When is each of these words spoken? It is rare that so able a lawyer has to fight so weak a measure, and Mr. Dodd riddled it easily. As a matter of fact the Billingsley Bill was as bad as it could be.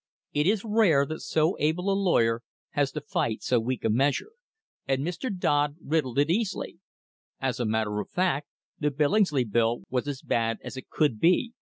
It 0.33 0.47
is 0.47 0.65
rare 0.65 1.05
that 1.05 1.19
so 1.19 1.55
able 1.59 1.91
a 1.91 1.93
lawyer 1.93 2.41
has 2.71 2.91
to 2.93 3.01
fight 3.01 3.43
so 3.43 3.59
weak 3.59 3.85
a 3.85 3.89
measure, 3.91 4.31
and 4.87 5.05
Mr. 5.05 5.29
Dodd 5.29 5.75
riddled 5.79 6.17
it 6.17 6.31
easily. 6.31 6.79
As 7.39 7.59
a 7.59 7.65
matter 7.67 7.99
of 7.99 8.09
fact 8.09 8.47
the 8.79 8.89
Billingsley 8.89 9.43
Bill 9.43 9.83
was 9.91 10.07
as 10.07 10.23
bad 10.23 10.57
as 10.63 10.75
it 10.75 10.89
could 10.89 11.19
be. 11.19 11.53